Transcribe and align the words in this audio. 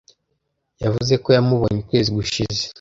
Yavuze 0.83 1.13
ko 1.23 1.27
yamubonye 1.35 1.77
ukwezi 1.79 2.09
gushize. 2.17 2.63